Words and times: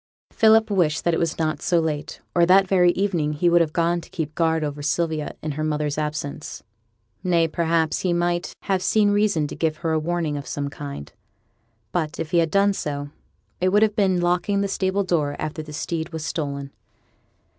Philip 0.31 0.71
wished 0.71 1.03
that 1.03 1.13
it 1.13 1.19
was 1.19 1.37
not 1.37 1.61
so 1.61 1.79
late, 1.79 2.21
or 2.33 2.43
that 2.47 2.67
very 2.67 2.89
evening 2.93 3.33
he 3.33 3.51
would 3.51 3.61
have 3.61 3.71
gone 3.71 4.01
to 4.01 4.09
keep 4.09 4.33
guard 4.33 4.63
over 4.63 4.81
Sylvia 4.81 5.35
in 5.43 5.51
her 5.51 5.63
mother's 5.63 5.95
absence 5.99 6.63
nay, 7.23 7.47
perhaps 7.47 7.99
he 7.99 8.11
might 8.11 8.55
have 8.63 8.81
seen 8.81 9.11
reason 9.11 9.45
to 9.45 9.55
give 9.55 9.77
her 9.85 9.91
a 9.91 9.99
warning 9.99 10.37
of 10.37 10.47
some 10.47 10.71
kind. 10.71 11.13
But, 11.91 12.19
if 12.19 12.31
he 12.31 12.39
had 12.39 12.49
done 12.49 12.73
so, 12.73 13.11
it 13.59 13.69
would 13.69 13.83
have 13.83 13.95
been 13.95 14.19
locking 14.21 14.61
the 14.61 14.67
stable 14.67 15.03
door 15.03 15.35
after 15.37 15.61
the 15.61 15.71
steed 15.71 16.09
was 16.11 16.25
stolen. 16.25 16.71